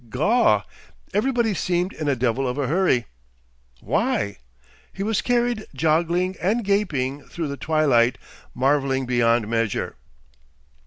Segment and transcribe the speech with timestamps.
[0.09, 0.63] Gaw!
[1.13, 3.05] Everybody seemed in a devil of a hurry.
[3.81, 4.39] Why?
[4.91, 8.17] He was carried joggling and gaping through the twilight,
[8.55, 9.97] marvelling beyond measure.